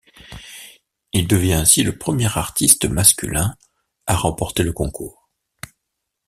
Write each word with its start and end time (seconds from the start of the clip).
Il 1.13 1.27
devient 1.27 1.53
ainsi 1.53 1.83
le 1.83 1.95
premier 1.95 2.35
artiste 2.35 2.85
masculin 2.85 3.55
à 4.07 4.15
remporter 4.15 4.63
le 4.63 4.73
concours. 4.73 5.29